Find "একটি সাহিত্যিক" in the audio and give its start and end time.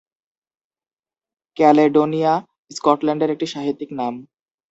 3.33-3.89